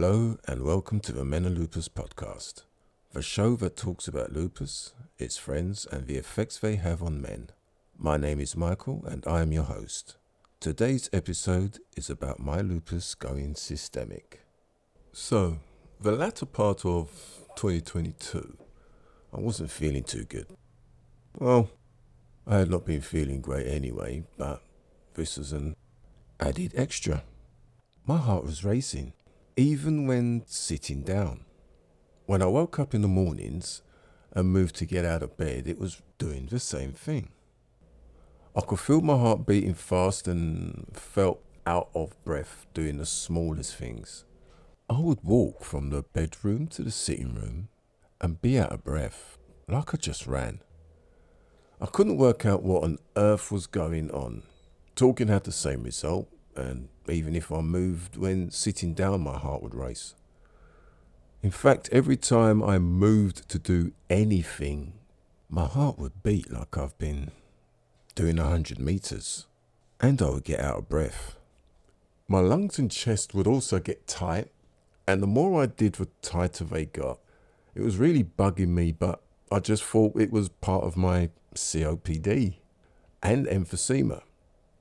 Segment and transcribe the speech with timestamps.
[0.00, 2.62] Hello and welcome to the Men and Lupus podcast,
[3.12, 7.48] the show that talks about lupus, its friends, and the effects they have on men.
[7.98, 10.16] My name is Michael and I am your host.
[10.60, 14.42] Today's episode is about my lupus going systemic.
[15.12, 15.58] So,
[16.00, 17.10] the latter part of
[17.56, 18.56] 2022,
[19.36, 20.46] I wasn't feeling too good.
[21.36, 21.70] Well,
[22.46, 24.62] I had not been feeling great anyway, but
[25.14, 25.74] this was an
[26.38, 27.24] added extra.
[28.06, 29.12] My heart was racing
[29.58, 31.44] even when sitting down.
[32.26, 33.82] When I woke up in the mornings
[34.32, 37.30] and moved to get out of bed, it was doing the same thing.
[38.54, 43.74] I could feel my heart beating fast and felt out of breath doing the smallest
[43.74, 44.24] things.
[44.88, 47.68] I would walk from the bedroom to the sitting room
[48.20, 50.60] and be out of breath, like I just ran.
[51.80, 54.44] I couldn't work out what on earth was going on.
[54.94, 59.62] Talking had the same result, and even if I moved when sitting down, my heart
[59.62, 60.14] would race.
[61.42, 64.94] In fact, every time I moved to do anything,
[65.48, 67.30] my heart would beat like I've been
[68.14, 69.46] doing a hundred meters,
[70.00, 71.36] and I would get out of breath.
[72.26, 74.48] My lungs and chest would also get tight,
[75.06, 77.20] and the more I did, the tighter they got.
[77.74, 82.56] It was really bugging me, but I just thought it was part of my COPD
[83.22, 84.22] and emphysema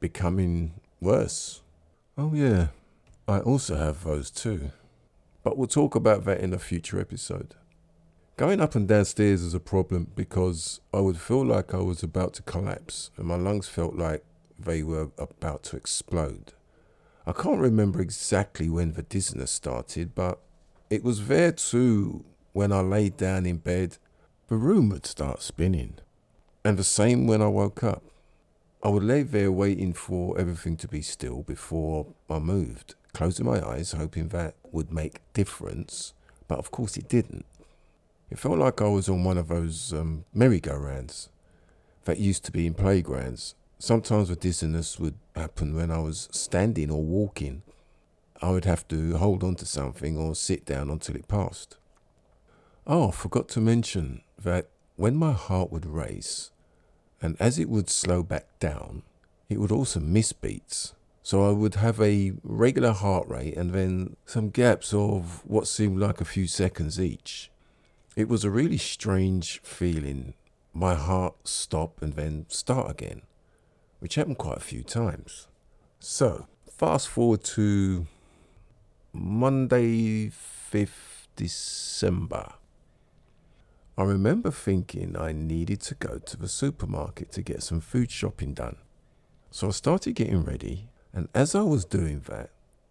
[0.00, 1.62] becoming worse.
[2.18, 2.68] Oh, yeah,
[3.28, 4.70] I also have those too.
[5.44, 7.54] But we'll talk about that in a future episode.
[8.38, 12.32] Going up and downstairs is a problem because I would feel like I was about
[12.34, 14.24] to collapse and my lungs felt like
[14.58, 16.54] they were about to explode.
[17.26, 20.40] I can't remember exactly when the dizziness started, but
[20.88, 23.98] it was there too when I laid down in bed.
[24.48, 25.98] The room would start spinning.
[26.64, 28.04] And the same when I woke up.
[28.86, 33.60] I would lay there waiting for everything to be still before I moved, closing my
[33.60, 36.14] eyes, hoping that would make difference.
[36.46, 37.46] But of course, it didn't.
[38.30, 41.30] It felt like I was on one of those um, merry-go-rounds
[42.04, 43.56] that used to be in playgrounds.
[43.80, 47.62] Sometimes the dizziness would happen when I was standing or walking.
[48.40, 51.76] I would have to hold on to something or sit down until it passed.
[52.86, 56.52] Oh, I forgot to mention that when my heart would race,
[57.20, 59.02] and as it would slow back down,
[59.48, 60.94] it would also miss beats.
[61.22, 65.98] So I would have a regular heart rate and then some gaps of what seemed
[65.98, 67.50] like a few seconds each.
[68.14, 70.34] It was a really strange feeling.
[70.72, 73.22] My heart stop and then start again,
[73.98, 75.48] which happened quite a few times.
[75.98, 78.06] So, fast forward to
[79.12, 82.52] Monday, 5th December.
[83.98, 88.52] I remember thinking I needed to go to the supermarket to get some food shopping
[88.52, 88.76] done.
[89.50, 92.50] So I started getting ready, and as I was doing that,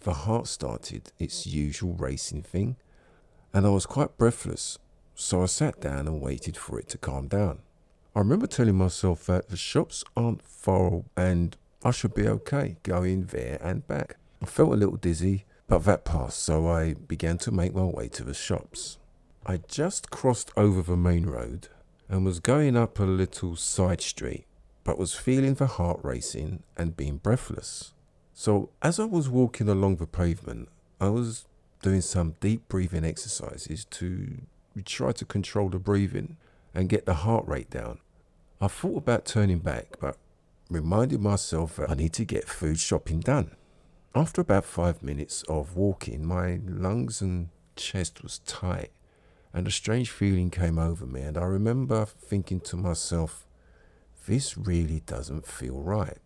[0.00, 2.76] the heart started its usual racing thing,
[3.52, 4.78] and I was quite breathless,
[5.14, 7.58] so I sat down and waited for it to calm down.
[8.14, 13.26] I remember telling myself that the shops aren't far and I should be okay going
[13.26, 14.16] there and back.
[14.42, 18.08] I felt a little dizzy, but that passed, so I began to make my way
[18.08, 18.96] to the shops.
[19.48, 21.68] I just crossed over the main road
[22.08, 24.44] and was going up a little side street,
[24.82, 27.92] but was feeling the heart racing and being breathless.
[28.34, 30.68] So, as I was walking along the pavement,
[31.00, 31.44] I was
[31.80, 34.38] doing some deep breathing exercises to
[34.84, 36.38] try to control the breathing
[36.74, 38.00] and get the heart rate down.
[38.60, 40.16] I thought about turning back, but
[40.68, 43.52] reminded myself that I need to get food shopping done.
[44.12, 48.90] After about five minutes of walking, my lungs and chest was tight
[49.56, 51.22] and a strange feeling came over me.
[51.22, 53.46] And I remember thinking to myself,
[54.26, 56.18] this really doesn't feel right.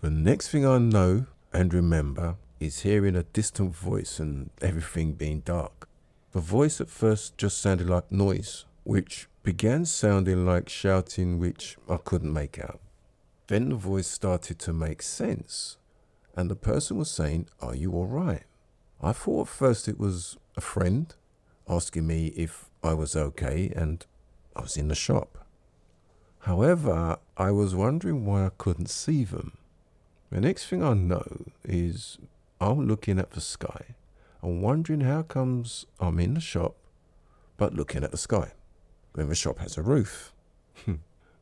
[0.00, 5.38] The next thing I know and remember is hearing a distant voice and everything being
[5.40, 5.88] dark.
[6.32, 11.96] The voice at first just sounded like noise, which began sounding like shouting, which I
[11.98, 12.80] couldn't make out.
[13.46, 15.76] Then the voice started to make sense,
[16.34, 18.42] and the person was saying, Are you alright?
[19.00, 21.14] I thought at first it was a friend
[21.68, 24.04] asking me if I was okay, and
[24.56, 25.46] I was in the shop.
[26.40, 29.58] However, I was wondering why I couldn't see them.
[30.30, 32.18] The next thing I know is
[32.60, 33.94] I'm looking at the sky
[34.42, 36.76] and wondering how comes I'm in the shop
[37.58, 38.52] but looking at the sky
[39.12, 40.32] when the shop has a roof.
[40.84, 40.94] Hmm.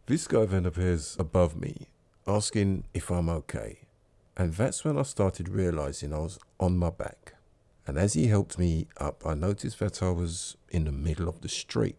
[0.06, 1.88] this guy then appears above me
[2.26, 3.80] asking if I'm okay.
[4.36, 7.34] And that's when I started realizing I was on my back.
[7.86, 11.40] And as he helped me up, I noticed that I was in the middle of
[11.40, 11.96] the street.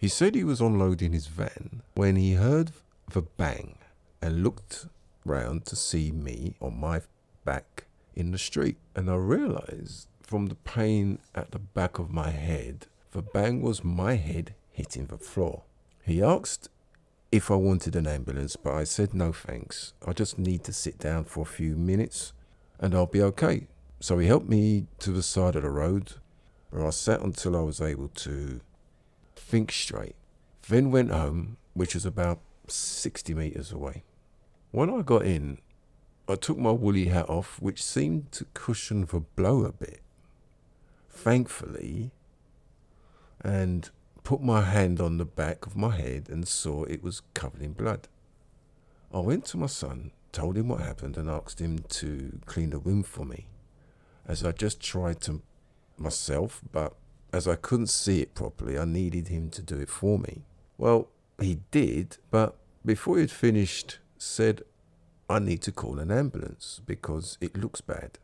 [0.00, 2.72] He said he was unloading his van when he heard
[3.12, 3.78] the bang
[4.20, 4.86] and looked
[5.24, 7.02] round to see me on my
[7.44, 8.76] back in the street.
[8.94, 12.86] And I realized from the pain at the back of my head.
[13.12, 15.62] The bang was my head hitting the floor.
[16.02, 16.68] He asked
[17.32, 19.92] if I wanted an ambulance, but I said no thanks.
[20.06, 22.32] I just need to sit down for a few minutes
[22.78, 23.68] and I'll be okay.
[24.00, 26.14] So he helped me to the side of the road
[26.70, 28.60] where I sat until I was able to
[29.34, 30.14] think straight.
[30.68, 34.04] Then went home, which was about 60 metres away.
[34.70, 35.58] When I got in,
[36.28, 40.00] I took my woolly hat off, which seemed to cushion the blow a bit.
[41.08, 42.12] Thankfully,
[43.40, 43.88] and
[44.24, 47.72] put my hand on the back of my head and saw it was covered in
[47.72, 48.08] blood.
[49.12, 52.78] I went to my son, told him what happened, and asked him to clean the
[52.78, 53.46] wound for me,
[54.28, 55.42] as I just tried to
[55.96, 56.94] myself, but
[57.32, 60.44] as I couldn't see it properly, I needed him to do it for me.
[60.76, 61.08] Well,
[61.40, 64.62] he did, but before he'd finished, said,
[65.28, 68.18] I need to call an ambulance because it looks bad.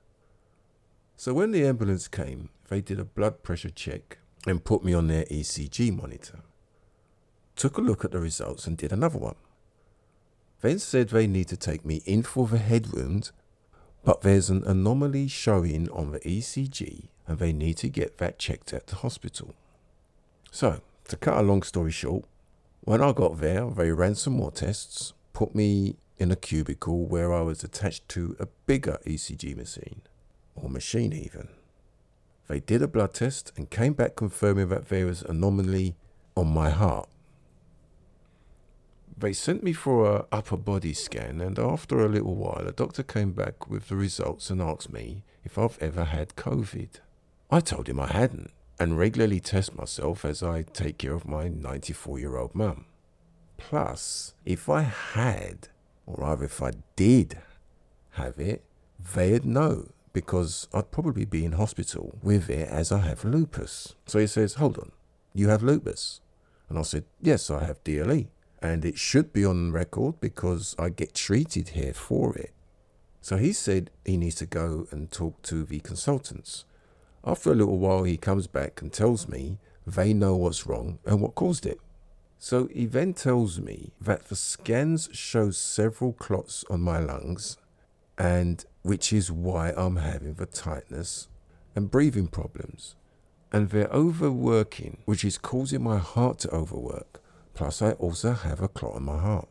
[1.17, 5.07] So when the ambulance came, they did a blood pressure check and put me on
[5.07, 6.41] their ECG monitor.
[7.57, 9.37] Took a look at the results and did another one.
[10.61, 13.31] Then said they need to take me in for the head wound,
[14.05, 18.73] but there's an anomaly showing on the ECG and they need to get that checked
[18.73, 19.55] at the hospital.
[20.51, 22.25] So, to cut a long story short,
[22.83, 27.33] when I got there, they ran some more tests, put me in a cubicle where
[27.33, 30.03] I was attached to a bigger ECG machine,
[30.55, 31.49] or machine even.
[32.47, 35.97] They did a blood test and came back confirming that there was anomaly
[36.37, 37.09] on my heart.
[39.17, 43.05] They sent me for a upper body scan, and after a little while, a doctor
[43.05, 47.01] came back with the results and asked me if I've ever had COVID.
[47.51, 48.51] I told him I hadn't,
[48.81, 52.87] and regularly test myself as I take care of my 94 year old mum.
[53.57, 55.69] Plus, if I had,
[56.07, 57.39] or rather if I did
[58.13, 58.65] have it,
[59.15, 63.95] they'd know because I'd probably be in hospital with it as I have lupus.
[64.07, 64.93] So he says, Hold on,
[65.33, 66.21] you have lupus?
[66.69, 68.27] And I said, Yes, I have DLE.
[68.65, 72.55] And it should be on record because I get treated here for it.
[73.21, 76.65] So he said he needs to go and talk to the consultants.
[77.27, 81.21] After a little while, he comes back and tells me they know what's wrong and
[81.21, 81.79] what caused it.
[82.39, 87.59] So he then tells me that the scans show several clots on my lungs
[88.17, 91.29] and which is why I'm having the tightness
[91.77, 92.95] and breathing problems.
[93.53, 97.21] And they're overworking, which is causing my heart to overwork.
[97.55, 99.49] Plus, I also have a clot in my heart.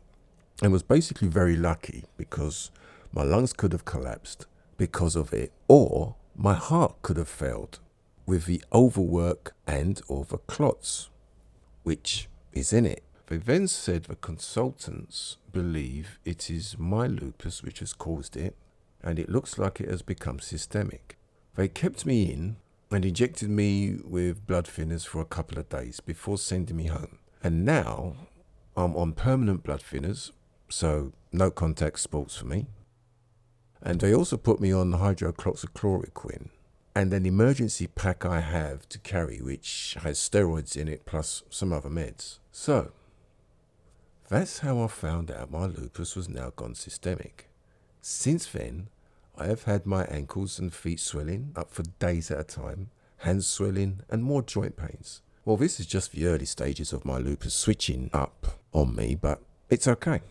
[0.62, 2.70] And was basically very lucky because
[3.12, 4.46] my lungs could have collapsed
[4.76, 7.80] because of it, or my heart could have failed
[8.26, 11.10] with the overwork and or the clots,
[11.82, 13.02] which is in it.
[13.26, 18.54] They then said the consultants believe it is my lupus which has caused it,
[19.02, 21.16] and it looks like it has become systemic.
[21.54, 22.56] They kept me in
[22.90, 27.18] and injected me with blood thinners for a couple of days before sending me home.
[27.44, 28.16] And now
[28.74, 30.30] I'm on permanent blood thinners,
[30.70, 32.68] so no contact sports for me.
[33.82, 36.48] And they also put me on hydroxychloroquine
[36.96, 41.70] and an emergency pack I have to carry, which has steroids in it plus some
[41.70, 42.38] other meds.
[42.50, 42.92] So,
[44.30, 47.50] that's how I found out my lupus was now gone systemic.
[48.00, 48.88] Since then,
[49.36, 52.88] I have had my ankles and feet swelling up for days at a time,
[53.18, 55.20] hands swelling, and more joint pains.
[55.46, 59.42] Well, this is just the early stages of my lupus switching up on me, but
[59.68, 60.22] it's okay.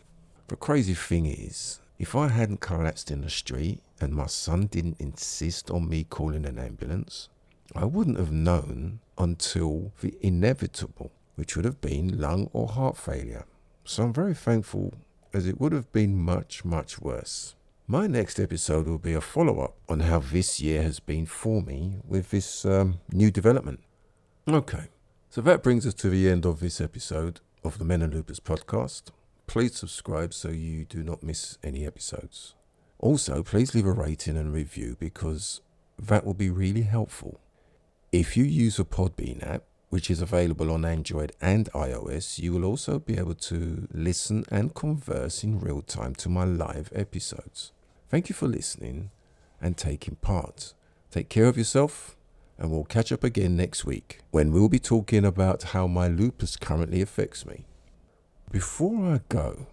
[0.48, 5.00] The crazy thing is, if I hadn't collapsed in the street and my son didn't
[5.00, 7.30] insist on me calling an ambulance,
[7.76, 13.46] I wouldn't have known until the inevitable, which would have been lung or heart failure.
[13.86, 14.96] So I'm very thankful
[15.32, 17.54] as it would have been much, much worse.
[17.86, 21.62] My next episode will be a follow up on how this year has been for
[21.62, 23.82] me with this um, new development.
[24.48, 24.88] Okay,
[25.34, 28.40] so that brings us to the end of this episode of the Men and Lupus
[28.40, 29.06] podcast.
[29.48, 32.54] Please subscribe so you do not miss any episodes.
[33.00, 35.62] Also, please leave a rating and review because
[35.98, 37.40] that will be really helpful.
[38.12, 42.64] If you use a Podbean app, which is available on Android and iOS, you will
[42.64, 47.72] also be able to listen and converse in real time to my live episodes.
[48.08, 49.10] Thank you for listening
[49.60, 50.76] and taking part.
[51.10, 52.16] Take care of yourself,
[52.58, 56.56] and we'll catch up again next week when we'll be talking about how my lupus
[56.56, 57.66] currently affects me.
[58.52, 59.68] Before I go,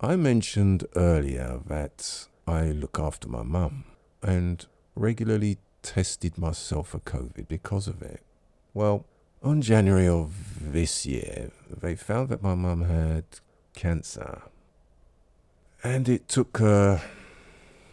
[0.00, 3.84] I mentioned earlier that I look after my mum
[4.22, 8.20] and regularly tested myself for COVID because of it.
[8.74, 9.06] Well,
[9.42, 13.24] on January of this year, they found that my mum had
[13.74, 14.42] cancer.
[15.84, 17.00] And it took her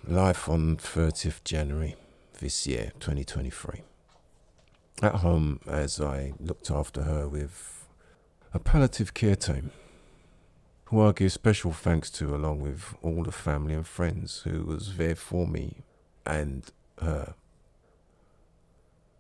[0.08, 1.96] life on 30th January
[2.44, 3.84] this year, 2023.
[5.02, 7.88] At home, as I looked after her with
[8.54, 9.72] a palliative care team,
[10.86, 14.98] who I give special thanks to, along with all the family and friends who was
[14.98, 15.84] there for me
[16.26, 16.70] and
[17.00, 17.34] her.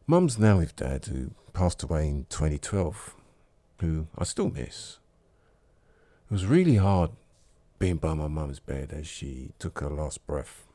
[0.05, 3.15] Mum's now with Dad, who passed away in 2012,
[3.79, 4.99] who I still miss.
[6.29, 7.11] It was really hard
[7.79, 10.67] being by my mum's bed as she took her last breath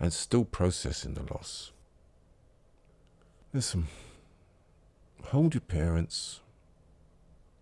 [0.00, 1.70] and still processing the loss.
[3.54, 3.86] Listen,
[5.26, 6.40] hold your parents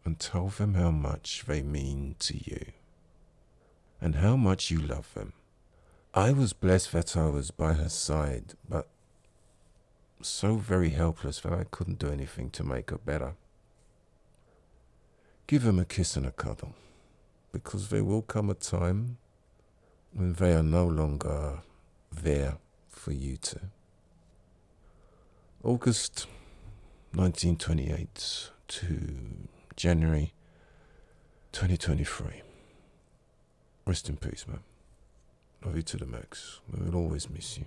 [0.06, 2.72] and tell them how much they mean to you
[4.00, 5.34] and how much you love them.
[6.14, 8.88] I was blessed that I was by her side, but
[10.22, 13.34] so very helpless that I couldn't do anything to make her better.
[15.46, 16.74] Give them a kiss and a cuddle,
[17.52, 19.18] because there will come a time
[20.14, 21.58] when they are no longer
[22.10, 22.56] there
[22.88, 23.60] for you to.
[25.64, 26.26] August
[27.14, 29.08] 1928 to
[29.76, 30.32] January
[31.52, 32.42] 2023.
[33.86, 34.58] Rest in peace, man.
[35.64, 36.58] Love you to the max.
[36.68, 37.66] We will always miss you.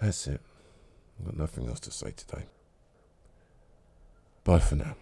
[0.00, 0.40] That's it.
[1.18, 2.44] I've got nothing else to say today.
[4.44, 4.94] Bye for now.